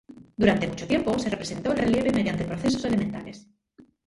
Durante 0.41 0.65
mucho 0.67 0.87
tiempo 0.87 1.19
se 1.19 1.29
representó 1.29 1.73
el 1.73 1.77
relieve 1.77 2.09
mediante 2.11 2.43
procesos 2.43 2.85
elementales. 2.85 3.47